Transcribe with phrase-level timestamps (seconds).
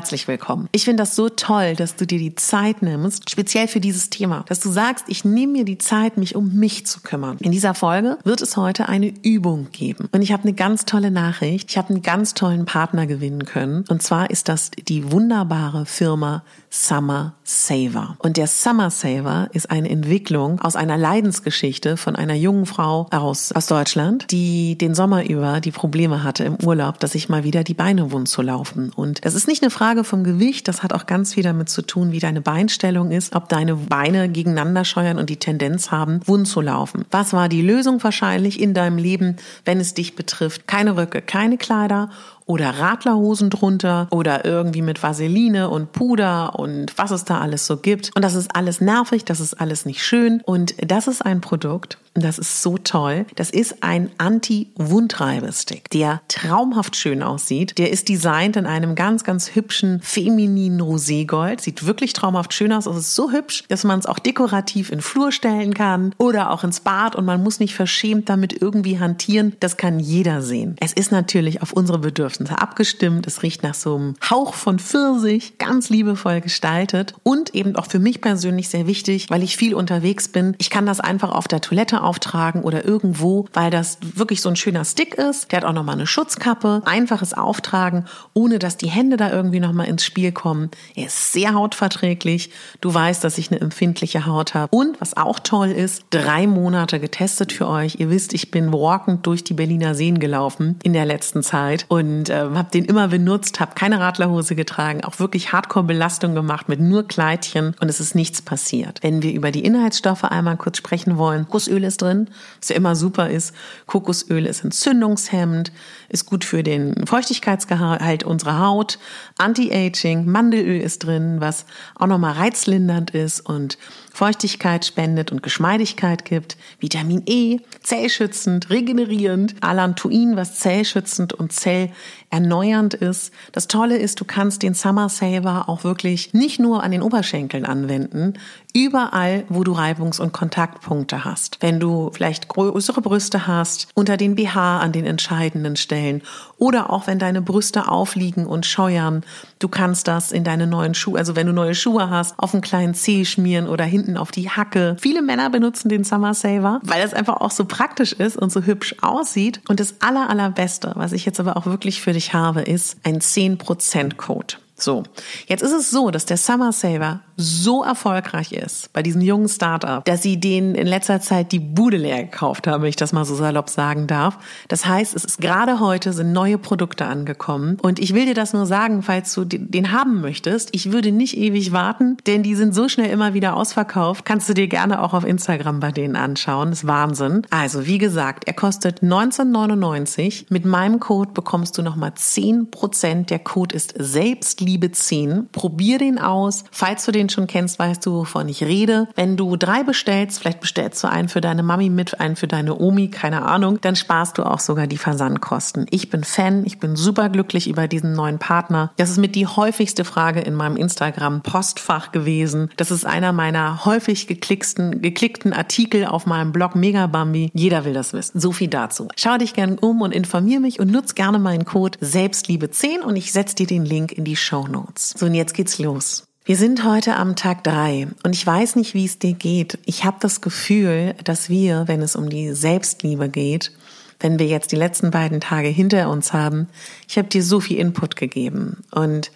[0.00, 0.66] Herzlich willkommen.
[0.72, 4.46] Ich finde das so toll, dass du dir die Zeit nimmst, speziell für dieses Thema,
[4.48, 7.36] dass du sagst, ich nehme mir die Zeit, mich um mich zu kümmern.
[7.40, 10.08] In dieser Folge wird es heute eine Übung geben.
[10.10, 11.70] Und ich habe eine ganz tolle Nachricht.
[11.70, 13.84] Ich habe einen ganz tollen Partner gewinnen können.
[13.90, 18.16] Und zwar ist das die wunderbare Firma Summer Saver.
[18.20, 23.52] Und der Summer Saver ist eine Entwicklung aus einer Leidensgeschichte von einer jungen Frau aus,
[23.52, 27.64] aus Deutschland, die den Sommer über die Probleme hatte im Urlaub, dass sich mal wieder
[27.64, 28.92] die Beine wund zu laufen.
[28.94, 31.82] Und das ist nicht eine Frage vom Gewicht, das hat auch ganz viel damit zu
[31.82, 36.46] tun, wie deine Beinstellung ist, ob deine Beine gegeneinander scheuern und die Tendenz haben, wund
[36.46, 37.04] zu laufen.
[37.10, 40.66] Was war die Lösung wahrscheinlich in deinem Leben, wenn es dich betrifft?
[40.66, 42.10] Keine Röcke, keine Kleider
[42.50, 47.76] oder Radlerhosen drunter oder irgendwie mit Vaseline und Puder und was es da alles so
[47.76, 48.10] gibt.
[48.16, 50.42] Und das ist alles nervig, das ist alles nicht schön.
[50.44, 53.24] Und das ist ein Produkt, das ist so toll.
[53.36, 57.78] Das ist ein Anti-Wundreibestick, der traumhaft schön aussieht.
[57.78, 61.60] Der ist designt in einem ganz, ganz hübschen femininen Roségold.
[61.60, 62.86] Sieht wirklich traumhaft schön aus.
[62.86, 66.64] Es ist so hübsch, dass man es auch dekorativ in Flur stellen kann oder auch
[66.64, 69.54] ins Bad und man muss nicht verschämt damit irgendwie hantieren.
[69.60, 70.74] Das kann jeder sehen.
[70.80, 73.26] Es ist natürlich auf unsere Bedürfnisse abgestimmt.
[73.26, 77.98] Es riecht nach so einem Hauch von Pfirsich, ganz liebevoll gestaltet und eben auch für
[77.98, 80.54] mich persönlich sehr wichtig, weil ich viel unterwegs bin.
[80.58, 84.56] Ich kann das einfach auf der Toilette auftragen oder irgendwo, weil das wirklich so ein
[84.56, 85.52] schöner Stick ist.
[85.52, 86.82] Der hat auch nochmal eine Schutzkappe.
[86.84, 90.70] Einfaches Auftragen, ohne dass die Hände da irgendwie nochmal ins Spiel kommen.
[90.94, 92.50] Er ist sehr hautverträglich.
[92.80, 94.74] Du weißt, dass ich eine empfindliche Haut habe.
[94.74, 97.96] Und was auch toll ist, drei Monate getestet für euch.
[97.98, 102.29] Ihr wisst, ich bin walkend durch die Berliner Seen gelaufen in der letzten Zeit und
[102.30, 107.06] äh, habe den immer benutzt, habe keine Radlerhose getragen, auch wirklich Hardcore-Belastung gemacht mit nur
[107.06, 109.00] Kleidchen und es ist nichts passiert.
[109.02, 112.28] Wenn wir über die Inhaltsstoffe einmal kurz sprechen wollen, Gussöl ist drin,
[112.60, 113.54] was ja immer super ist.
[113.86, 115.72] Kokosöl ist entzündungshemmend,
[116.08, 118.98] ist gut für den Feuchtigkeitsgehalt unserer Haut.
[119.38, 123.76] Anti-Aging, Mandelöl ist drin, was auch nochmal reizlindernd ist und
[124.20, 126.58] Feuchtigkeit spendet und Geschmeidigkeit gibt.
[126.78, 129.54] Vitamin E, zellschützend, regenerierend.
[129.62, 133.32] Alantoin, was zellschützend und zellerneuernd ist.
[133.52, 137.64] Das Tolle ist, du kannst den Summer Saver auch wirklich nicht nur an den Oberschenkeln
[137.64, 138.34] anwenden,
[138.74, 141.56] überall, wo du Reibungs- und Kontaktpunkte hast.
[141.62, 146.20] Wenn du vielleicht größere Brüste hast, unter den BH an den entscheidenden Stellen
[146.58, 149.24] oder auch wenn deine Brüste aufliegen und scheuern,
[149.60, 152.62] du kannst das in deine neuen Schuhe, also wenn du neue Schuhe hast, auf einen
[152.62, 154.96] kleinen Zeh schmieren oder hinten auf die Hacke.
[154.98, 158.62] Viele Männer benutzen den Summer Saver, weil es einfach auch so praktisch ist und so
[158.62, 159.60] hübsch aussieht.
[159.68, 163.20] Und das aller, allerbeste, was ich jetzt aber auch wirklich für dich habe, ist ein
[163.20, 164.54] 10% Code.
[164.82, 165.02] So,
[165.46, 170.04] jetzt ist es so, dass der Summer Saver so erfolgreich ist bei diesem jungen Startup,
[170.04, 173.24] dass sie denen in letzter Zeit die Bude leer gekauft haben, wenn ich das mal
[173.24, 174.38] so salopp sagen darf.
[174.68, 178.52] Das heißt, es ist gerade heute sind neue Produkte angekommen und ich will dir das
[178.52, 180.70] nur sagen, falls du den haben möchtest.
[180.72, 184.24] Ich würde nicht ewig warten, denn die sind so schnell immer wieder ausverkauft.
[184.24, 186.70] Kannst du dir gerne auch auf Instagram bei denen anschauen.
[186.70, 187.42] Das ist Wahnsinn.
[187.50, 190.46] Also, wie gesagt, er kostet 19,99.
[190.50, 193.26] Mit meinem Code bekommst du nochmal 10%.
[193.26, 195.48] Der Code ist selbstliebe Selbstliebe 10.
[195.50, 196.62] Probier den aus.
[196.70, 199.08] Falls du den schon kennst, weißt du, wovon ich rede.
[199.16, 202.78] Wenn du drei bestellst, vielleicht bestellst du einen für deine Mami mit, einen für deine
[202.78, 205.86] Omi, keine Ahnung, dann sparst du auch sogar die Versandkosten.
[205.90, 208.92] Ich bin Fan, ich bin super glücklich über diesen neuen Partner.
[208.96, 212.70] Das ist mit die häufigste Frage in meinem Instagram-Postfach gewesen.
[212.76, 217.50] Das ist einer meiner häufig geklicksten, geklickten Artikel auf meinem Blog Megabambi.
[217.54, 218.38] Jeder will das wissen.
[218.38, 219.08] So viel dazu.
[219.16, 223.32] Schau dich gerne um und informiere mich und nutz gerne meinen Code Selbstliebe10 und ich
[223.32, 225.14] setze dir den Link in die Show Notes.
[225.16, 226.24] So, und jetzt geht's los.
[226.44, 229.78] Wir sind heute am Tag drei und ich weiß nicht, wie es dir geht.
[229.84, 233.72] Ich habe das Gefühl, dass wir, wenn es um die Selbstliebe geht,
[234.18, 236.68] wenn wir jetzt die letzten beiden Tage hinter uns haben,
[237.08, 239.30] ich habe dir so viel Input gegeben und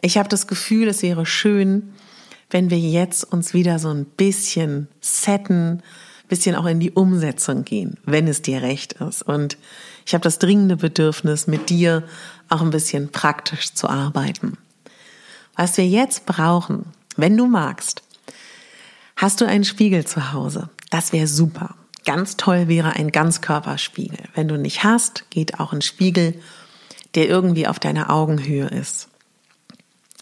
[0.00, 1.94] ich habe das Gefühl, es wäre schön,
[2.50, 5.82] wenn wir jetzt uns wieder so ein bisschen setten,
[6.28, 9.22] bisschen auch in die Umsetzung gehen, wenn es dir recht ist.
[9.22, 9.56] Und
[10.06, 12.04] ich habe das dringende Bedürfnis, mit dir
[12.48, 14.58] auch ein bisschen praktisch zu arbeiten.
[15.58, 18.04] Was wir jetzt brauchen, wenn du magst,
[19.16, 20.70] hast du einen Spiegel zu Hause.
[20.90, 21.74] Das wäre super.
[22.04, 24.20] Ganz toll wäre ein Ganzkörperspiegel.
[24.36, 26.40] Wenn du nicht hast, geht auch ein Spiegel,
[27.16, 29.08] der irgendwie auf deiner Augenhöhe ist.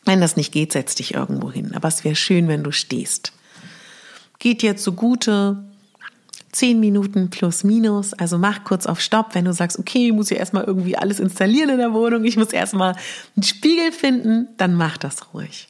[0.06, 1.74] Wenn das nicht geht, setz dich irgendwo hin.
[1.74, 3.34] Aber es wäre schön, wenn du stehst.
[4.38, 5.62] Geht jetzt so gute
[6.56, 8.14] zehn Minuten plus minus.
[8.14, 11.20] Also mach kurz auf Stopp, wenn du sagst, okay, ich muss ja erstmal irgendwie alles
[11.20, 12.96] installieren in der Wohnung, ich muss erstmal
[13.36, 15.68] einen Spiegel finden, dann mach das ruhig.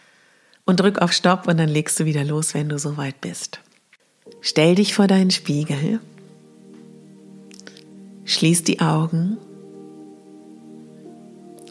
[0.64, 3.60] Und drück auf Stopp und dann legst du wieder los, wenn du soweit bist.
[4.40, 6.00] Stell dich vor deinen Spiegel,
[8.24, 9.38] schließ die Augen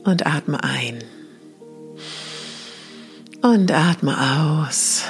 [0.03, 1.03] und atme ein.
[3.41, 5.03] Und atme aus.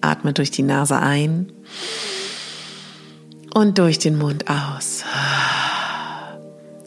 [0.00, 1.52] Atme durch die Nase ein
[3.58, 5.04] und durch den Mund aus.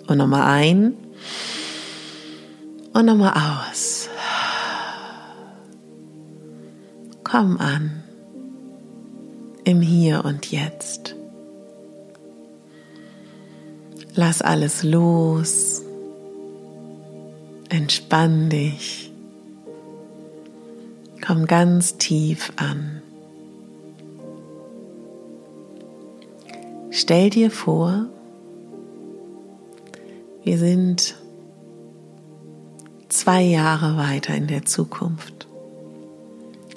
[0.08, 0.94] Und nochmal ein
[2.94, 4.08] und nochmal aus.
[7.24, 8.04] Komm an
[9.66, 11.16] im Hier und Jetzt.
[14.16, 15.82] Lass alles los.
[17.70, 19.12] Entspann dich.
[21.26, 23.02] Komm ganz tief an.
[27.02, 28.06] Stell dir vor,
[30.44, 31.16] wir sind
[33.10, 35.48] zwei Jahre weiter in der Zukunft.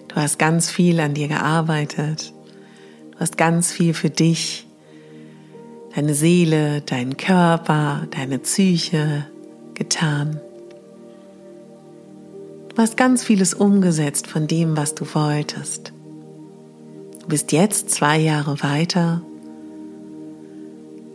[0.09, 2.33] Du hast ganz viel an dir gearbeitet.
[3.13, 4.67] Du hast ganz viel für dich,
[5.95, 9.27] deine Seele, deinen Körper, deine Psyche
[9.75, 10.41] getan.
[12.71, 15.93] Du hast ganz vieles umgesetzt von dem, was du wolltest.
[17.21, 19.21] Du bist jetzt zwei Jahre weiter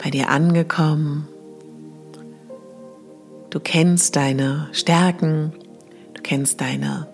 [0.01, 1.28] bei dir angekommen.
[3.50, 5.54] Du kennst deine Stärken,
[6.13, 7.07] du kennst deine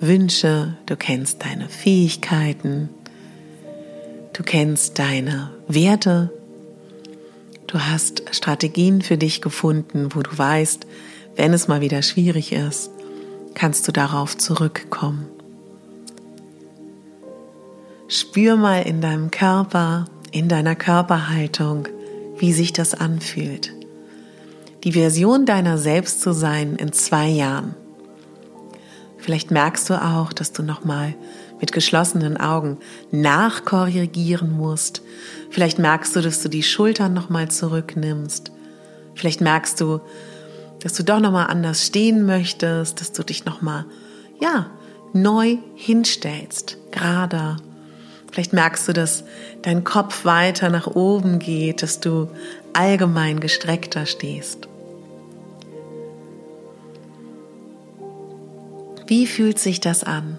[0.00, 2.88] Wünsche, du kennst deine Fähigkeiten,
[4.32, 6.32] du kennst deine Werte,
[7.66, 10.86] du hast Strategien für dich gefunden, wo du weißt,
[11.36, 12.90] wenn es mal wieder schwierig ist,
[13.54, 15.26] kannst du darauf zurückkommen.
[18.06, 21.88] Spür mal in deinem Körper, in deiner Körperhaltung,
[22.38, 23.72] wie sich das anfühlt.
[24.84, 27.74] Die Version deiner selbst zu sein in zwei Jahren.
[29.18, 31.14] Vielleicht merkst du auch, dass du nochmal
[31.60, 32.78] mit geschlossenen Augen
[33.10, 35.02] nachkorrigieren musst.
[35.50, 38.52] Vielleicht merkst du, dass du die Schultern nochmal zurücknimmst.
[39.14, 40.00] Vielleicht merkst du,
[40.80, 43.84] dass du doch nochmal anders stehen möchtest, dass du dich nochmal,
[44.40, 44.70] ja,
[45.12, 47.56] neu hinstellst, gerader,
[48.32, 49.24] Vielleicht merkst du, dass
[49.62, 52.28] dein Kopf weiter nach oben geht, dass du
[52.72, 54.68] allgemein gestreckter stehst.
[59.06, 60.38] Wie fühlt sich das an,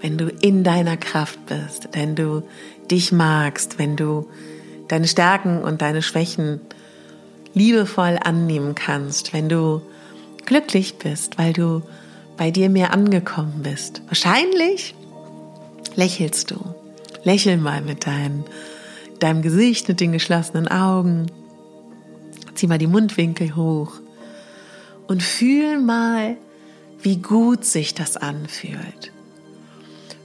[0.00, 2.42] wenn du in deiner Kraft bist, wenn du
[2.90, 4.28] dich magst, wenn du
[4.88, 6.60] deine Stärken und deine Schwächen
[7.54, 9.82] liebevoll annehmen kannst, wenn du
[10.44, 11.82] glücklich bist, weil du
[12.36, 14.02] bei dir mehr angekommen bist?
[14.08, 14.94] Wahrscheinlich
[15.94, 16.79] lächelst du.
[17.24, 18.44] Lächel mal mit deinem,
[19.18, 21.26] deinem Gesicht, mit den geschlossenen Augen.
[22.54, 23.92] Zieh mal die Mundwinkel hoch
[25.06, 26.36] und fühl mal,
[27.02, 29.12] wie gut sich das anfühlt.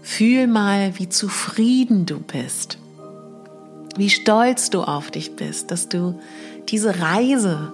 [0.01, 2.77] Fühl mal, wie zufrieden du bist,
[3.97, 6.19] wie stolz du auf dich bist, dass du
[6.69, 7.71] diese Reise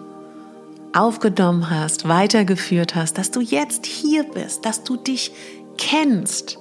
[0.94, 5.32] aufgenommen hast, weitergeführt hast, dass du jetzt hier bist, dass du dich
[5.78, 6.58] kennst,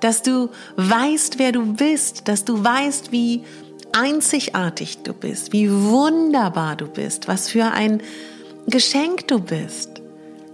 [0.00, 3.42] dass du weißt, wer du bist, dass du weißt, wie
[3.92, 8.02] einzigartig du bist, wie wunderbar du bist, was für ein
[8.66, 10.02] Geschenk du bist,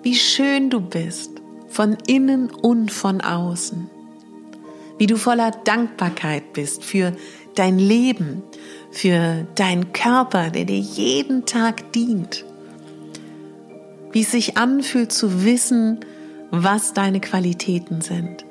[0.02, 1.30] wie schön du bist,
[1.68, 3.90] von innen und von außen.
[4.96, 7.12] Wie du voller Dankbarkeit bist für
[7.56, 8.42] dein Leben,
[8.92, 12.44] für deinen Körper, der dir jeden Tag dient.
[14.12, 15.98] Wie es sich anfühlt zu wissen,
[16.52, 18.44] was deine Qualitäten sind.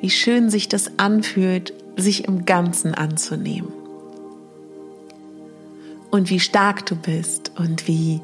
[0.00, 3.72] Wie schön sich das anfühlt, sich im Ganzen anzunehmen.
[6.10, 8.20] Und wie stark du bist und wie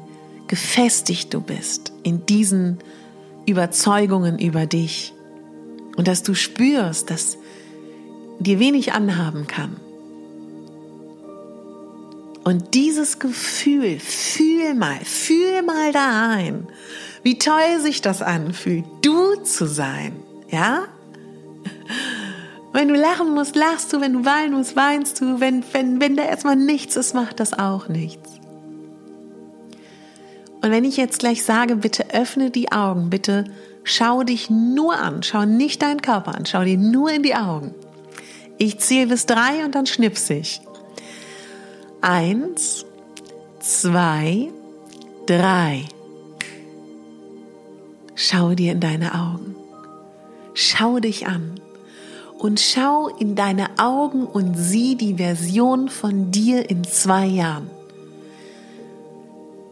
[0.47, 2.79] gefestigt du bist in diesen
[3.45, 5.13] Überzeugungen über dich.
[5.95, 7.37] Und dass du spürst, dass
[8.39, 9.77] dir wenig anhaben kann.
[12.43, 16.67] Und dieses Gefühl, fühl mal, fühl mal da ein,
[17.23, 20.13] wie toll sich das anfühlt, du zu sein,
[20.49, 20.87] ja?
[22.73, 26.15] Wenn du lachen musst, lachst du, wenn du weinen musst, weinst du, wenn, wenn, wenn
[26.15, 28.37] da erstmal nichts ist, macht das auch nichts.
[30.61, 33.45] Und wenn ich jetzt gleich sage, bitte öffne die Augen, bitte
[33.83, 37.73] schau dich nur an, schau nicht deinen Körper an, schau dir nur in die Augen.
[38.57, 40.61] Ich zähle bis drei und dann schnipse ich.
[42.01, 42.85] Eins,
[43.59, 44.49] zwei,
[45.25, 45.85] drei.
[48.15, 49.55] Schau dir in deine Augen.
[50.53, 51.59] Schau dich an.
[52.37, 57.69] Und schau in deine Augen und sieh die Version von dir in zwei Jahren.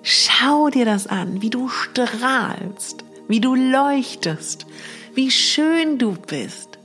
[0.02, 4.66] Schau dir das an, wie du strahlst, wie du leuchtest,
[5.14, 6.78] wie schön du bist,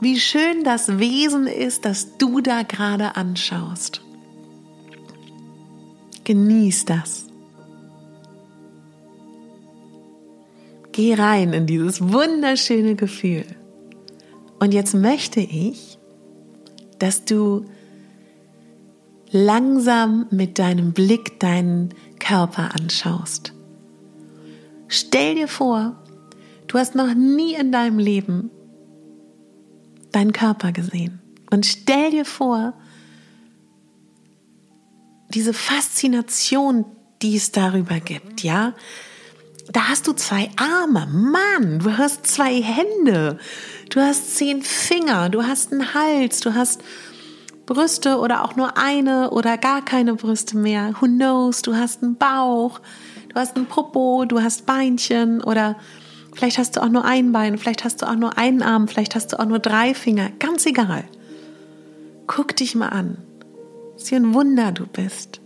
[0.00, 4.02] wie schön das Wesen ist, das du da gerade anschaust.
[6.24, 7.26] Genieß das.
[10.92, 13.46] Geh rein in dieses wunderschöne Gefühl.
[14.58, 15.98] Und jetzt möchte ich,
[16.98, 17.64] dass du
[19.30, 23.52] langsam mit deinem Blick deinen Körper anschaust.
[24.88, 26.02] Stell dir vor,
[26.66, 28.50] du hast noch nie in deinem Leben
[30.12, 31.20] deinen Körper gesehen.
[31.50, 32.74] Und stell dir vor,
[35.30, 36.86] diese Faszination,
[37.22, 38.74] die es darüber gibt, ja?
[39.70, 43.38] Da hast du zwei Arme, Mann, du hast zwei Hände,
[43.90, 46.82] du hast zehn Finger, du hast einen Hals, du hast
[47.66, 50.94] Brüste oder auch nur eine oder gar keine Brüste mehr.
[51.00, 51.60] Who knows?
[51.60, 52.80] Du hast einen Bauch,
[53.28, 55.76] du hast einen Popo, du hast Beinchen oder
[56.34, 59.14] vielleicht hast du auch nur ein Bein, vielleicht hast du auch nur einen Arm, vielleicht
[59.14, 60.30] hast du auch nur drei Finger.
[60.38, 61.04] Ganz egal.
[62.26, 63.18] Guck dich mal an.
[63.96, 65.40] Sieh ein Wunder du bist.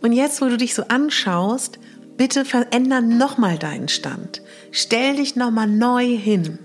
[0.00, 1.80] Und jetzt, wo du dich so anschaust,
[2.16, 4.42] bitte veränder nochmal deinen Stand.
[4.70, 6.60] Stell dich nochmal neu hin.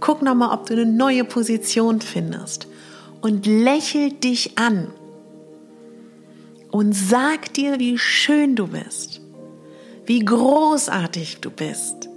[0.00, 2.66] Guck nochmal, ob du eine neue Position findest.
[3.20, 4.88] Und lächel dich an.
[6.70, 9.20] Und sag dir, wie schön du bist,
[10.06, 12.08] wie großartig du bist,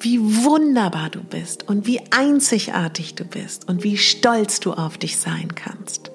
[0.00, 1.68] wie wunderbar du bist.
[1.68, 3.68] Und wie einzigartig du bist.
[3.68, 6.10] Und wie stolz du auf dich sein kannst.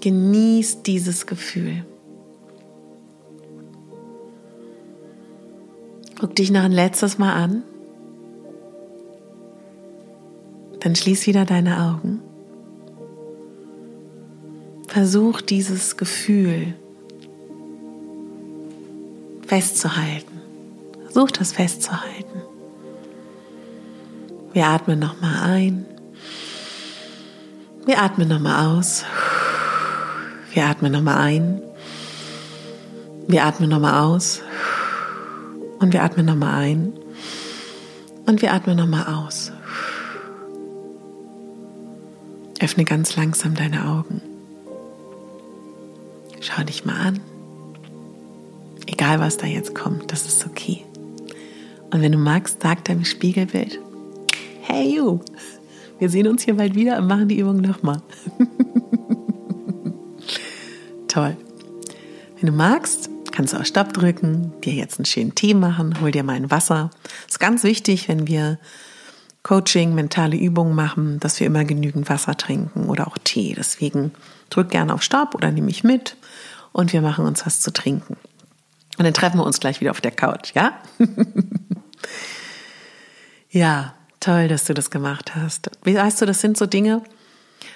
[0.00, 1.84] Genieß dieses Gefühl.
[6.18, 7.62] Guck dich noch ein letztes Mal an.
[10.80, 12.20] Dann schließ wieder deine Augen.
[14.88, 16.74] Versuch dieses Gefühl
[19.46, 20.40] festzuhalten.
[21.04, 22.42] Versuch das festzuhalten.
[24.52, 25.84] Wir atmen nochmal ein.
[27.84, 29.04] Wir atmen nochmal aus.
[30.54, 31.60] Wir atmen nochmal ein.
[33.28, 34.40] Wir atmen nochmal aus.
[35.78, 36.92] Und wir atmen nochmal ein.
[38.26, 39.52] Und wir atmen nochmal aus.
[42.60, 44.22] Öffne ganz langsam deine Augen.
[46.40, 47.20] Schau dich mal an.
[48.86, 50.84] Egal, was da jetzt kommt, das ist okay.
[51.92, 53.78] Und wenn du magst, sag deinem Spiegelbild,
[54.62, 55.20] hey you,
[55.98, 58.00] wir sehen uns hier bald wieder und machen die Übung nochmal.
[61.08, 61.36] Toll.
[62.40, 66.10] Wenn du magst, kannst du auch Stopp drücken, dir jetzt einen schönen Tee machen, hol
[66.10, 66.88] dir mal ein Wasser.
[67.28, 68.58] Ist ganz wichtig, wenn wir
[69.42, 73.54] Coaching, mentale Übungen machen, dass wir immer genügend Wasser trinken oder auch Tee.
[73.54, 74.12] Deswegen
[74.48, 76.16] drück gerne auf Stopp oder nehme ich mit
[76.72, 78.16] und wir machen uns was zu trinken.
[78.96, 80.72] Und dann treffen wir uns gleich wieder auf der Couch, ja?
[83.50, 85.70] ja, toll, dass du das gemacht hast.
[85.84, 87.02] Weißt du, das sind so Dinge,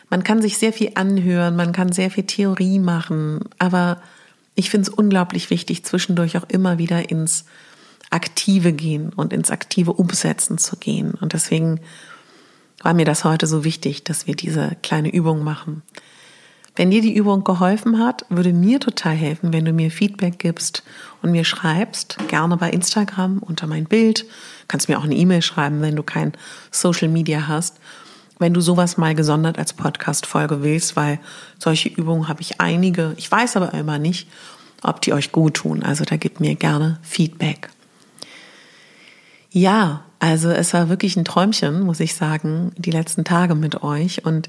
[0.09, 4.01] man kann sich sehr viel anhören, man kann sehr viel Theorie machen, aber
[4.61, 7.47] ich finde es unglaublich wichtig, zwischendurch auch immer wieder ins
[8.11, 11.15] Aktive gehen und ins aktive Umsetzen zu gehen.
[11.15, 11.81] Und deswegen
[12.83, 15.83] war mir das heute so wichtig, dass wir diese kleine Übung machen.
[16.77, 20.83] Wenn dir die Übung geholfen hat, würde mir total helfen, wenn du mir Feedback gibst
[21.23, 24.27] und mir schreibst, gerne bei Instagram unter mein Bild.
[24.69, 26.33] Kannst mir auch eine E-Mail schreiben, wenn du kein
[26.71, 27.81] Social Media hast.
[28.41, 31.21] Wenn du sowas mal gesondert als Podcast-Folge willst, weil
[31.59, 33.13] solche Übungen habe ich einige.
[33.19, 34.29] Ich weiß aber immer nicht,
[34.83, 35.83] ob die euch gut tun.
[35.83, 37.69] Also da gib mir gerne Feedback.
[39.51, 44.25] Ja, also es war wirklich ein Träumchen, muss ich sagen, die letzten Tage mit euch.
[44.25, 44.49] Und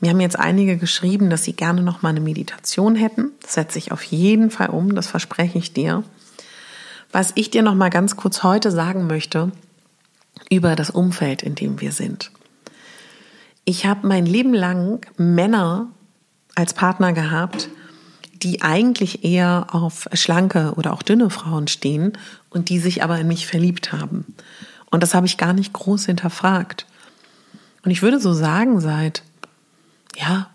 [0.00, 3.30] mir haben jetzt einige geschrieben, dass sie gerne noch mal eine Meditation hätten.
[3.40, 6.02] Das setze ich auf jeden Fall um, das verspreche ich dir.
[7.12, 9.52] Was ich dir noch mal ganz kurz heute sagen möchte
[10.50, 12.32] über das Umfeld, in dem wir sind.
[13.64, 15.88] Ich habe mein Leben lang Männer
[16.54, 17.68] als Partner gehabt,
[18.42, 22.18] die eigentlich eher auf schlanke oder auch dünne Frauen stehen
[22.50, 24.34] und die sich aber in mich verliebt haben.
[24.90, 26.86] Und das habe ich gar nicht groß hinterfragt.
[27.84, 29.22] Und ich würde so sagen, seit
[30.16, 30.50] ja,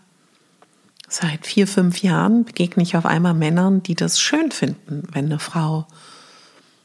[1.08, 5.40] seit vier, fünf Jahren begegne ich auf einmal Männern, die das schön finden, wenn eine
[5.40, 5.88] Frau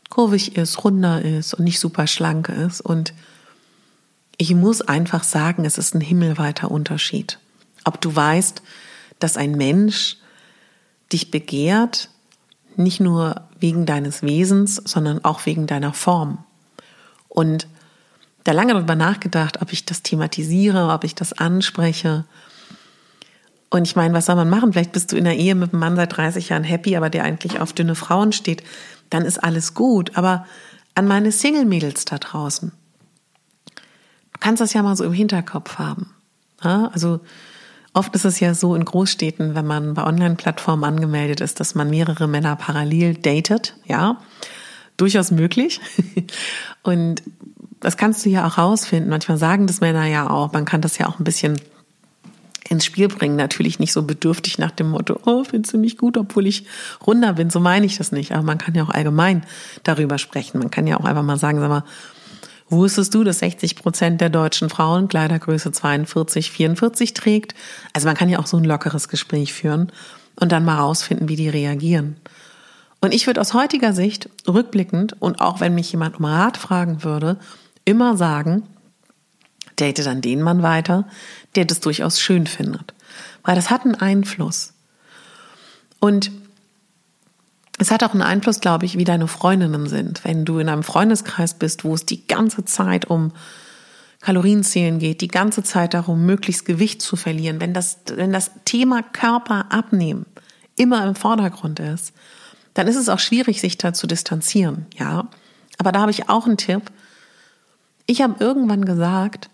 [0.09, 2.81] kurvig ist, runder ist und nicht super schlank ist.
[2.81, 3.12] Und
[4.42, 7.38] ich muss einfach sagen, es ist ein himmelweiter Unterschied.
[7.84, 8.61] Ob du weißt,
[9.20, 10.16] dass ein Mensch
[11.12, 12.08] dich begehrt,
[12.75, 16.38] nicht nur wegen deines Wesens, sondern auch wegen deiner Form.
[17.28, 17.68] Und
[18.42, 22.25] da lange darüber nachgedacht, ob ich das thematisiere, ob ich das anspreche,
[23.70, 24.75] und ich meine, was soll man machen?
[24.75, 27.25] Vielleicht bist du in der Ehe mit einem Mann seit 30 Jahren happy, aber der
[27.25, 28.62] eigentlich auf dünne Frauen steht.
[29.08, 30.14] Dann ist alles gut.
[30.14, 30.46] Aber
[30.94, 32.72] an meine Single-Mädels da draußen.
[34.42, 36.11] Du kannst das ja mal so im Hinterkopf haben.
[36.64, 36.90] Ja?
[36.92, 37.20] Also
[37.92, 41.88] oft ist es ja so in Großstädten, wenn man bei Online-Plattformen angemeldet ist, dass man
[41.88, 43.76] mehrere Männer parallel datet.
[43.87, 44.20] Ja,
[44.96, 45.80] durchaus möglich.
[46.82, 47.22] Und
[47.78, 49.11] das kannst du ja auch rausfinden.
[49.11, 50.52] Manchmal sagen das Männer ja auch.
[50.52, 51.61] Man kann das ja auch ein bisschen
[52.68, 53.37] ins Spiel bringen.
[53.37, 56.66] Natürlich nicht so bedürftig nach dem Motto, oh, findest du mich gut, obwohl ich
[57.06, 57.49] runder bin.
[57.49, 58.32] So meine ich das nicht.
[58.32, 59.44] Aber man kann ja auch allgemein
[59.84, 60.58] darüber sprechen.
[60.58, 61.84] Man kann ja auch einfach mal sagen, sag mal,
[62.76, 67.55] wusstest du, dass 60 Prozent der deutschen Frauen Kleidergröße 42, 44 trägt?
[67.93, 69.93] Also man kann ja auch so ein lockeres Gespräch führen
[70.41, 72.16] und dann mal rausfinden, wie die reagieren.
[73.01, 77.05] Und ich würde aus heutiger Sicht rückblickend und auch wenn mich jemand um Rat fragen
[77.05, 77.37] würde,
[77.85, 78.62] immer sagen,
[79.79, 81.07] date dann den Mann weiter,
[81.57, 82.94] der das durchaus schön findet.
[83.42, 84.73] Weil das hat einen Einfluss.
[85.99, 86.31] Und
[87.83, 90.25] es hat auch einen Einfluss, glaube ich, wie deine Freundinnen sind.
[90.25, 93.33] Wenn du in einem Freundeskreis bist, wo es die ganze Zeit um
[94.21, 99.03] Kalorienzählen geht, die ganze Zeit darum, möglichst Gewicht zu verlieren, wenn das, wenn das Thema
[99.03, 100.27] Körper abnehmen
[100.77, 102.12] immer im Vordergrund ist,
[102.75, 105.29] dann ist es auch schwierig, sich da zu distanzieren, ja.
[105.79, 106.92] Aber da habe ich auch einen Tipp.
[108.07, 109.51] Ich habe irgendwann gesagt,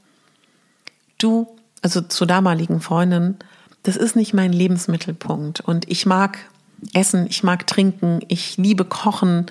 [1.16, 1.46] du,
[1.80, 3.36] also zur damaligen Freundin,
[3.84, 5.60] das ist nicht mein Lebensmittelpunkt.
[5.60, 6.38] Und ich mag
[6.92, 9.46] essen, ich mag trinken, ich liebe kochen.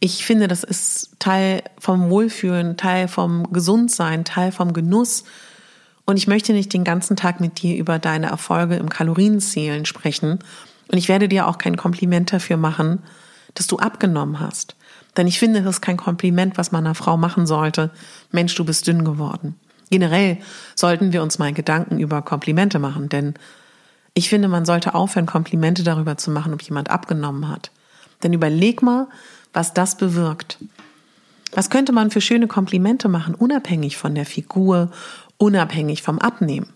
[0.00, 5.24] Ich finde, das ist Teil vom Wohlfühlen, Teil vom Gesundsein, Teil vom Genuss.
[6.04, 10.38] Und ich möchte nicht den ganzen Tag mit dir über deine Erfolge im Kalorienzählen sprechen.
[10.90, 13.02] Und ich werde dir auch kein Kompliment dafür machen,
[13.54, 14.76] dass du abgenommen hast.
[15.16, 17.90] Denn ich finde, das ist kein Kompliment, was man einer Frau machen sollte.
[18.30, 19.56] Mensch, du bist dünn geworden.
[19.90, 20.38] Generell
[20.74, 23.34] sollten wir uns mal Gedanken über Komplimente machen, denn
[24.18, 27.70] ich finde, man sollte aufhören, Komplimente darüber zu machen, ob jemand abgenommen hat.
[28.22, 29.06] Denn überleg mal,
[29.52, 30.58] was das bewirkt.
[31.52, 34.90] Was könnte man für schöne Komplimente machen, unabhängig von der Figur,
[35.36, 36.72] unabhängig vom Abnehmen?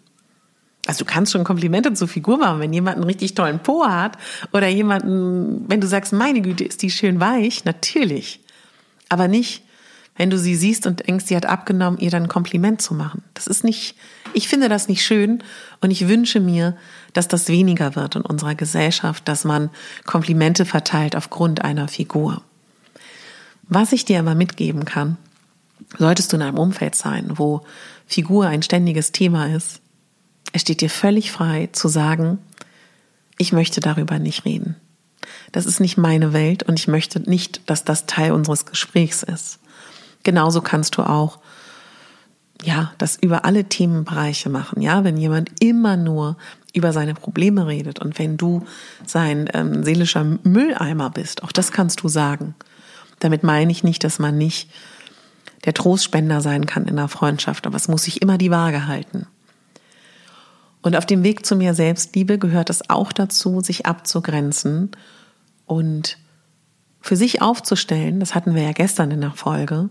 [0.86, 4.18] Also du kannst schon Komplimente zur Figur machen, wenn jemand einen richtig tollen Po hat
[4.52, 8.40] oder jemanden, wenn du sagst, meine Güte, ist die schön weich, natürlich.
[9.08, 9.64] Aber nicht,
[10.16, 13.22] wenn du sie siehst und denkst, sie hat abgenommen, ihr dann ein Kompliment zu machen.
[13.34, 13.96] Das ist nicht,
[14.34, 15.42] ich finde das nicht schön
[15.80, 16.76] und ich wünsche mir,
[17.12, 19.70] dass das weniger wird in unserer Gesellschaft, dass man
[20.04, 22.42] Komplimente verteilt aufgrund einer Figur.
[23.62, 25.16] Was ich dir aber mitgeben kann,
[25.98, 27.62] solltest du in einem Umfeld sein, wo
[28.06, 29.80] Figur ein ständiges Thema ist,
[30.52, 32.38] es steht dir völlig frei zu sagen,
[33.38, 34.76] ich möchte darüber nicht reden.
[35.50, 39.58] Das ist nicht meine Welt und ich möchte nicht, dass das Teil unseres Gesprächs ist.
[40.22, 41.38] Genauso kannst du auch
[42.62, 44.80] ja, das über alle Themenbereiche machen.
[44.80, 46.36] Ja, wenn jemand immer nur
[46.72, 48.64] über seine Probleme redet und wenn du
[49.04, 52.54] sein ähm, seelischer Mülleimer bist, auch das kannst du sagen.
[53.18, 54.70] Damit meine ich nicht, dass man nicht
[55.64, 59.26] der Trostspender sein kann in der Freundschaft, aber es muss sich immer die Waage halten.
[60.82, 64.90] Und auf dem Weg zu mir Selbstliebe gehört es auch dazu, sich abzugrenzen
[65.66, 66.18] und
[67.02, 69.90] für sich aufzustellen, das hatten wir ja gestern in der Folge,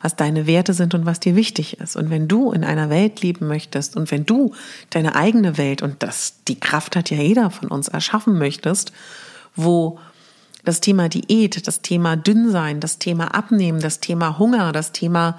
[0.00, 1.96] was deine Werte sind und was dir wichtig ist.
[1.96, 4.54] Und wenn du in einer Welt leben möchtest und wenn du
[4.90, 8.92] deine eigene Welt und das, die Kraft hat ja jeder von uns erschaffen möchtest,
[9.56, 9.98] wo
[10.64, 15.38] das Thema Diät, das Thema Dünnsein, das Thema Abnehmen, das Thema Hunger, das Thema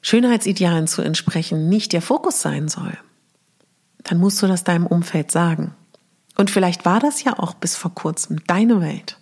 [0.00, 2.96] Schönheitsidealen zu entsprechen nicht der Fokus sein soll,
[4.04, 5.74] dann musst du das deinem Umfeld sagen.
[6.36, 9.18] Und vielleicht war das ja auch bis vor kurzem deine Welt.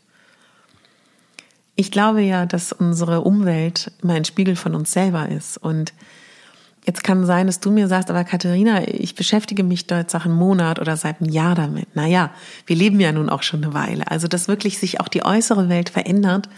[1.77, 5.59] Ich glaube ja, dass unsere Umwelt immer ein Spiegel von uns selber ist.
[5.59, 5.93] Und
[6.87, 10.25] jetzt kann sein, dass du mir sagst, aber Katharina, ich beschäftige mich da jetzt seit
[10.25, 11.95] einem Monat oder seit einem Jahr damit.
[11.95, 12.31] Naja,
[12.65, 14.11] wir leben ja nun auch schon eine Weile.
[14.11, 16.49] Also, dass wirklich sich auch die äußere Welt verändert,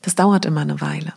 [0.00, 1.12] das dauert immer eine Weile.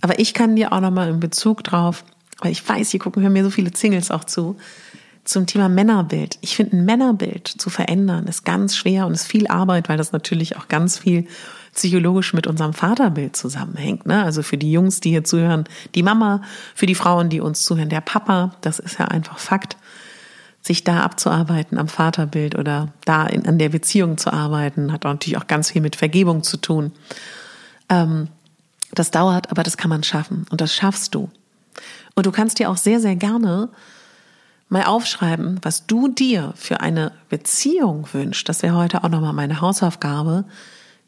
[0.00, 2.04] Aber ich kann dir auch nochmal in Bezug drauf,
[2.40, 4.56] weil ich weiß, hier gucken mir so viele Singles auch zu,
[5.24, 6.38] zum Thema Männerbild.
[6.40, 10.12] Ich finde, ein Männerbild zu verändern ist ganz schwer und ist viel Arbeit, weil das
[10.12, 11.26] natürlich auch ganz viel
[11.74, 14.06] psychologisch mit unserem Vaterbild zusammenhängt.
[14.06, 14.24] Ne?
[14.24, 16.42] Also für die Jungs, die hier zuhören, die Mama,
[16.74, 19.76] für die Frauen, die uns zuhören, der Papa, das ist ja einfach Fakt.
[20.62, 25.36] Sich da abzuarbeiten am Vaterbild oder da in, an der Beziehung zu arbeiten, hat natürlich
[25.36, 26.92] auch ganz viel mit Vergebung zu tun.
[27.90, 28.28] Ähm,
[28.92, 31.28] das dauert, aber das kann man schaffen und das schaffst du.
[32.14, 33.68] Und du kannst dir auch sehr, sehr gerne
[34.68, 38.48] mal aufschreiben, was du dir für eine Beziehung wünschst.
[38.48, 40.44] Das wäre heute auch nochmal meine Hausaufgabe,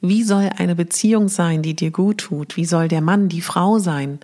[0.01, 2.57] wie soll eine Beziehung sein, die dir gut tut?
[2.57, 4.21] Wie soll der Mann, die Frau sein,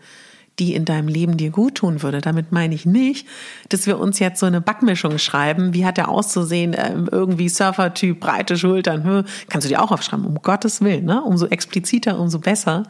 [0.59, 2.21] die in deinem Leben dir gut tun würde?
[2.21, 3.27] Damit meine ich nicht,
[3.71, 5.73] dass wir uns jetzt so eine Backmischung schreiben.
[5.75, 6.75] Wie hat er auszusehen?
[6.77, 9.25] Ähm, irgendwie Surfertyp, breite Schultern.
[9.49, 11.07] Kannst du dir auch aufschreiben, um Gottes Willen.
[11.07, 11.23] Ne?
[11.23, 12.85] Umso expliziter, umso besser.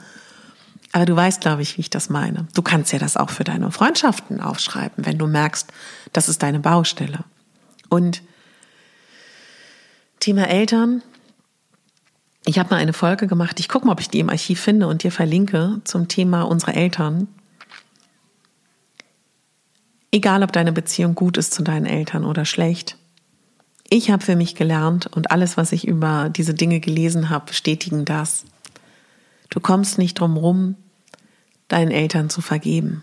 [0.92, 2.46] Aber du weißt, glaube ich, wie ich das meine.
[2.54, 5.72] Du kannst ja das auch für deine Freundschaften aufschreiben, wenn du merkst,
[6.12, 7.24] das ist deine Baustelle.
[7.88, 8.22] Und
[10.20, 11.02] Thema Eltern,
[12.44, 14.88] ich habe mal eine Folge gemacht, ich gucke mal, ob ich die im Archiv finde
[14.88, 17.28] und dir verlinke zum Thema unsere Eltern.
[20.10, 22.98] Egal, ob deine Beziehung gut ist zu deinen Eltern oder schlecht.
[23.88, 28.04] Ich habe für mich gelernt und alles, was ich über diese Dinge gelesen habe, bestätigen
[28.04, 28.44] das.
[29.48, 30.76] Du kommst nicht drum rum,
[31.68, 33.02] deinen Eltern zu vergeben.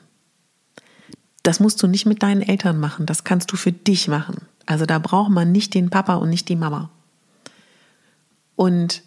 [1.43, 4.47] Das musst du nicht mit deinen Eltern machen, das kannst du für dich machen.
[4.65, 6.91] Also da braucht man nicht den Papa und nicht die Mama.
[8.55, 9.03] Und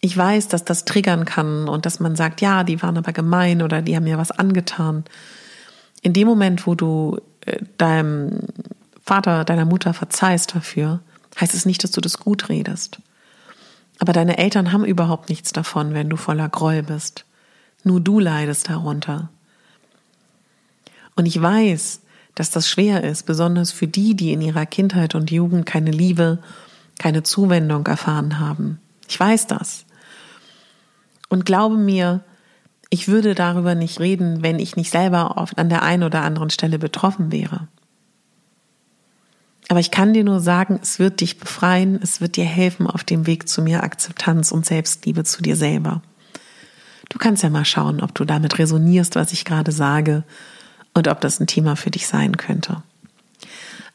[0.00, 3.62] ich weiß, dass das triggern kann und dass man sagt, ja, die waren aber gemein
[3.62, 5.04] oder die haben mir was angetan.
[6.02, 8.40] In dem Moment, wo du äh, deinem
[9.04, 11.00] Vater, deiner Mutter verzeihst dafür,
[11.40, 13.00] heißt es nicht, dass du das gut redest.
[13.98, 17.24] Aber deine Eltern haben überhaupt nichts davon, wenn du voller Groll bist.
[17.82, 19.30] Nur du leidest darunter.
[21.16, 22.00] Und ich weiß,
[22.36, 26.38] dass das schwer ist, besonders für die, die in ihrer Kindheit und Jugend keine Liebe,
[26.98, 28.80] keine Zuwendung erfahren haben.
[29.08, 29.84] Ich weiß das.
[31.28, 32.24] Und glaube mir,
[32.90, 36.50] ich würde darüber nicht reden, wenn ich nicht selber oft an der einen oder anderen
[36.50, 37.68] Stelle betroffen wäre.
[39.68, 43.04] Aber ich kann dir nur sagen, es wird dich befreien, es wird dir helfen auf
[43.04, 46.00] dem Weg zu mehr Akzeptanz und Selbstliebe zu dir selber.
[47.10, 50.24] Du kannst ja mal schauen, ob du damit resonierst, was ich gerade sage
[50.94, 52.82] und ob das ein Thema für dich sein könnte.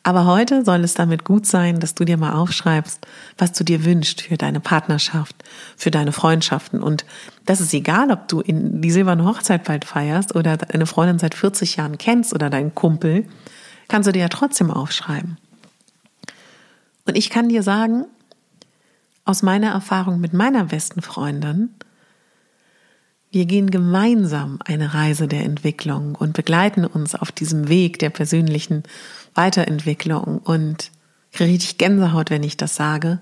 [0.05, 3.85] Aber heute soll es damit gut sein, dass du dir mal aufschreibst, was du dir
[3.85, 5.35] wünschst für deine Partnerschaft,
[5.77, 6.83] für deine Freundschaften.
[6.83, 7.05] Und
[7.45, 11.35] das ist egal, ob du in die silberne Hochzeit bald feierst oder deine Freundin seit
[11.35, 13.25] 40 Jahren kennst oder deinen Kumpel,
[13.87, 15.37] kannst du dir ja trotzdem aufschreiben.
[17.05, 18.05] Und ich kann dir sagen,
[19.23, 21.69] aus meiner Erfahrung mit meiner besten Freundin,
[23.31, 28.83] wir gehen gemeinsam eine Reise der Entwicklung und begleiten uns auf diesem Weg der persönlichen
[29.35, 30.91] Weiterentwicklung und
[31.31, 33.19] kriege richtig Gänsehaut, wenn ich das sage.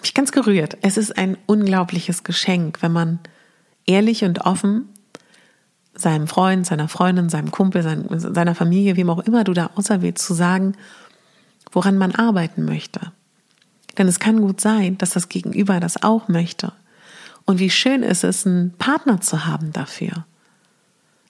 [0.00, 0.78] Mich ganz gerührt.
[0.82, 3.18] Es ist ein unglaubliches Geschenk, wenn man
[3.86, 4.88] ehrlich und offen
[5.94, 10.34] seinem Freund, seiner Freundin, seinem Kumpel, seiner Familie, wem auch immer du da auserwählst, zu
[10.34, 10.74] sagen,
[11.70, 13.12] woran man arbeiten möchte.
[13.98, 16.72] Denn es kann gut sein, dass das Gegenüber das auch möchte.
[17.44, 20.24] Und wie schön ist es, einen Partner zu haben dafür.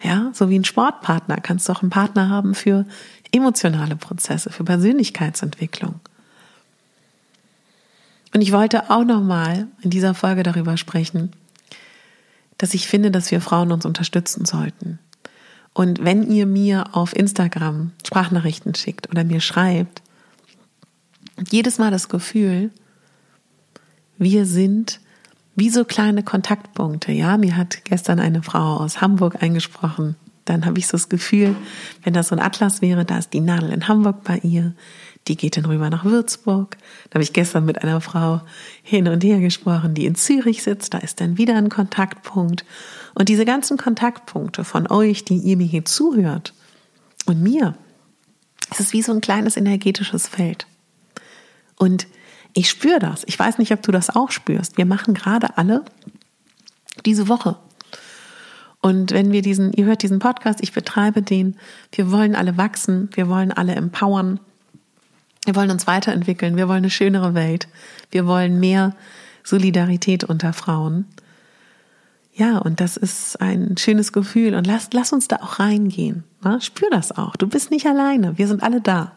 [0.02, 2.86] Ja, so wie ein Sportpartner kannst du auch einen Partner haben für
[3.30, 6.00] emotionale Prozesse, für Persönlichkeitsentwicklung.
[8.34, 11.32] Und ich wollte auch nochmal in dieser Folge darüber sprechen,
[12.58, 14.98] dass ich finde, dass wir Frauen uns unterstützen sollten.
[15.74, 20.02] Und wenn ihr mir auf Instagram Sprachnachrichten schickt oder mir schreibt,
[21.50, 22.70] jedes Mal das Gefühl,
[24.18, 25.00] wir sind
[25.54, 27.12] wie so kleine Kontaktpunkte.
[27.12, 30.16] Ja, mir hat gestern eine Frau aus Hamburg eingesprochen.
[30.44, 31.54] dann habe ich so das Gefühl,
[32.02, 34.74] wenn das so ein Atlas wäre, da ist die Nadel in Hamburg bei ihr,
[35.28, 36.76] die geht dann rüber nach Würzburg.
[37.08, 38.40] Da habe ich gestern mit einer Frau
[38.82, 42.64] hin und her gesprochen, die in Zürich sitzt, da ist dann wieder ein Kontaktpunkt.
[43.14, 46.54] Und diese ganzen Kontaktpunkte von euch, die ihr mir hier zuhört
[47.26, 47.76] und mir,
[48.70, 50.66] es ist wie so ein kleines energetisches Feld.
[51.76, 52.06] Und
[52.54, 53.24] ich spüre das.
[53.26, 54.76] Ich weiß nicht, ob du das auch spürst.
[54.76, 55.84] Wir machen gerade alle
[57.06, 57.56] diese Woche.
[58.80, 61.56] Und wenn wir diesen, ihr hört diesen Podcast, ich betreibe den,
[61.92, 64.40] wir wollen alle wachsen, wir wollen alle empowern,
[65.44, 67.68] wir wollen uns weiterentwickeln, wir wollen eine schönere Welt,
[68.10, 68.94] wir wollen mehr
[69.44, 71.06] Solidarität unter Frauen.
[72.34, 76.24] Ja, und das ist ein schönes Gefühl und lass, lass uns da auch reingehen.
[76.42, 76.60] Ne?
[76.60, 77.36] Spür das auch.
[77.36, 79.12] Du bist nicht alleine, wir sind alle da.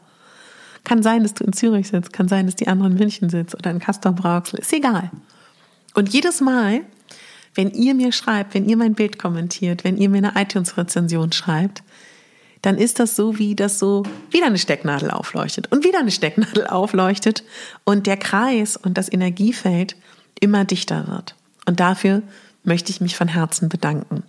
[0.85, 3.55] Kann sein, dass du in Zürich sitzt, kann sein, dass die anderen in München sitzt
[3.55, 5.11] oder in Castor Brauxel, ist egal.
[5.93, 6.81] Und jedes Mal,
[7.55, 11.83] wenn ihr mir schreibt, wenn ihr mein Bild kommentiert, wenn ihr mir eine iTunes-Rezension schreibt,
[12.61, 16.65] dann ist das so, wie das so wieder eine Stecknadel aufleuchtet und wieder eine Stecknadel
[16.67, 17.43] aufleuchtet
[17.83, 19.95] und der Kreis und das Energiefeld
[20.39, 21.35] immer dichter wird.
[21.67, 22.23] Und dafür
[22.63, 24.23] möchte ich mich von Herzen bedanken.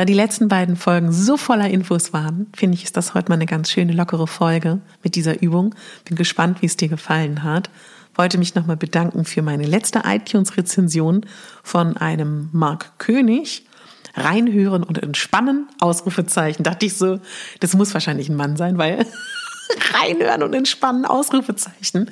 [0.00, 3.34] Da die letzten beiden Folgen so voller Infos waren, finde ich, ist das heute mal
[3.34, 5.74] eine ganz schöne, lockere Folge mit dieser Übung.
[6.06, 7.68] Bin gespannt, wie es dir gefallen hat
[8.14, 11.26] wollte mich nochmal bedanken für meine letzte iTunes-Rezension
[11.62, 13.66] von einem Mark König.
[14.14, 16.62] Reinhören und entspannen, Ausrufezeichen.
[16.62, 17.20] Dachte ich so,
[17.60, 19.04] das muss wahrscheinlich ein Mann sein, weil
[19.92, 22.10] reinhören und entspannen, Ausrufezeichen.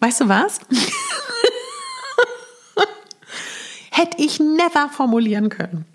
[0.00, 0.60] Weißt du was?
[3.90, 5.86] Hätte ich never formulieren können.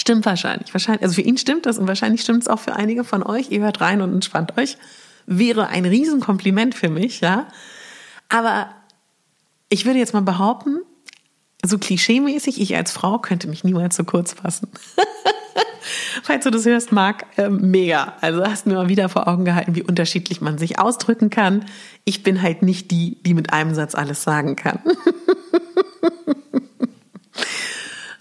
[0.00, 0.72] Stimmt wahrscheinlich.
[0.72, 1.02] wahrscheinlich.
[1.02, 3.50] Also für ihn stimmt das und wahrscheinlich stimmt es auch für einige von euch.
[3.50, 4.78] Ihr hört rein und entspannt euch.
[5.26, 7.48] Wäre ein Riesenkompliment für mich, ja.
[8.30, 8.70] Aber
[9.68, 10.78] ich würde jetzt mal behaupten,
[11.62, 14.68] so klischeemäßig, ich als Frau könnte mich niemals so kurz fassen.
[16.22, 18.14] Falls du das hörst, Marc, äh, mega.
[18.22, 21.66] Also hast mir mal wieder vor Augen gehalten, wie unterschiedlich man sich ausdrücken kann.
[22.06, 24.78] Ich bin halt nicht die, die mit einem Satz alles sagen kann.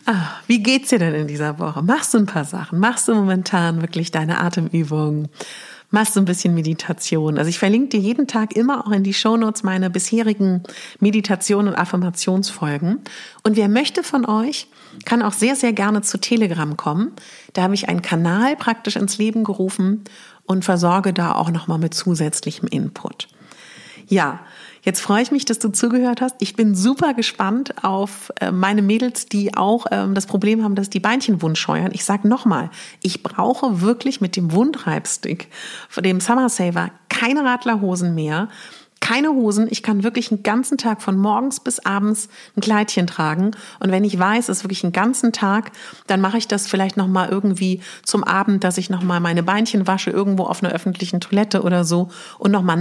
[0.06, 1.84] ah, wie geht's dir denn in dieser Woche?
[1.84, 2.80] Machst du ein paar Sachen?
[2.80, 5.30] Machst du momentan wirklich deine Atemübungen?
[5.92, 7.38] machst du ein bisschen Meditation.
[7.38, 10.64] Also ich verlinke dir jeden Tag immer auch in die Shownotes meine bisherigen
[11.00, 13.00] Meditation- und Affirmationsfolgen.
[13.44, 14.68] Und wer möchte von euch,
[15.06, 17.12] kann auch sehr, sehr gerne zu Telegram kommen.
[17.54, 20.04] Da habe ich einen Kanal praktisch ins Leben gerufen
[20.46, 23.28] und versorge da auch nochmal mit zusätzlichem Input.
[24.08, 24.40] Ja,
[24.82, 26.36] Jetzt freue ich mich, dass du zugehört hast.
[26.40, 30.90] Ich bin super gespannt auf äh, meine Mädels, die auch ähm, das Problem haben, dass
[30.90, 31.92] die Beinchen wund scheuern.
[31.94, 32.70] Ich sage nochmal,
[33.02, 35.50] ich brauche wirklich mit dem Wundreibstick,
[35.98, 38.48] dem Summer Saver, keine Radlerhosen mehr
[39.00, 39.68] keine Hosen.
[39.70, 43.52] Ich kann wirklich einen ganzen Tag von morgens bis abends ein Kleidchen tragen.
[43.80, 45.72] Und wenn ich weiß, es ist wirklich einen ganzen Tag,
[46.08, 49.44] dann mache ich das vielleicht noch mal irgendwie zum Abend, dass ich noch mal meine
[49.44, 52.76] Beinchen wasche irgendwo auf einer öffentlichen Toilette oder so und noch mal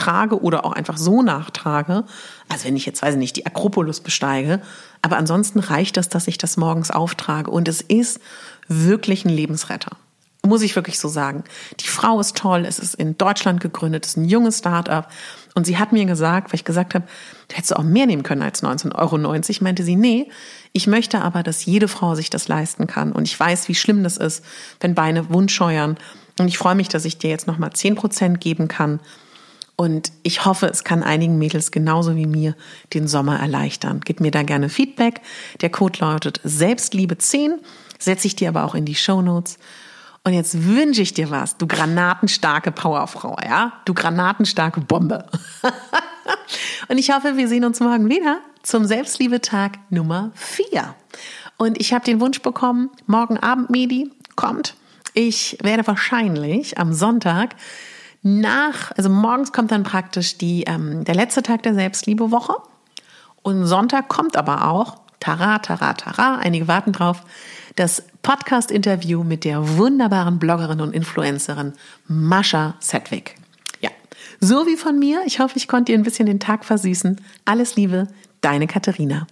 [0.00, 2.04] nachtrage oder auch einfach so nachtrage.
[2.48, 4.60] Also wenn ich jetzt weiß ich nicht die Akropolis besteige,
[5.02, 8.20] aber ansonsten reicht das, dass ich das morgens auftrage und es ist
[8.68, 9.96] wirklich ein Lebensretter.
[10.42, 11.44] Muss ich wirklich so sagen.
[11.80, 15.12] Die Frau ist toll, es ist in Deutschland gegründet, es ist ein junges Start-up.
[15.54, 17.04] Und sie hat mir gesagt, weil ich gesagt habe,
[17.48, 19.18] du hättest auch mehr nehmen können als 19,90 Euro,
[19.60, 20.30] meinte sie, nee,
[20.72, 23.12] ich möchte aber, dass jede Frau sich das leisten kann.
[23.12, 24.42] Und ich weiß, wie schlimm das ist,
[24.80, 25.98] wenn Beine wundscheuern.
[26.38, 29.00] Und ich freue mich, dass ich dir jetzt nochmal 10 Prozent geben kann.
[29.80, 32.54] Und ich hoffe, es kann einigen Mädels genauso wie mir
[32.92, 34.02] den Sommer erleichtern.
[34.04, 35.22] Gib mir da gerne Feedback.
[35.62, 37.54] Der Code lautet Selbstliebe 10.
[37.98, 39.56] Setze ich dir aber auch in die Show Notes.
[40.22, 43.72] Und jetzt wünsche ich dir was, du granatenstarke Powerfrau, ja?
[43.86, 45.24] Du granatenstarke Bombe.
[46.88, 50.94] und ich hoffe, wir sehen uns morgen wieder zum Selbstliebetag Nummer 4.
[51.56, 54.74] Und ich habe den Wunsch bekommen, morgen Abend Medi kommt.
[55.14, 57.56] Ich werde wahrscheinlich am Sonntag
[58.22, 62.54] nach, also morgens kommt dann praktisch die, ähm, der letzte Tag der Selbstliebewoche.
[63.42, 67.22] Und Sonntag kommt aber auch, tara, tara, tara, einige warten drauf,
[67.76, 71.72] das Podcast-Interview mit der wunderbaren Bloggerin und Influencerin
[72.06, 73.36] Mascha Sedwick.
[73.80, 73.90] Ja,
[74.40, 75.22] so wie von mir.
[75.24, 77.20] Ich hoffe, ich konnte dir ein bisschen den Tag versüßen.
[77.46, 78.08] Alles Liebe,
[78.42, 79.26] deine Katharina.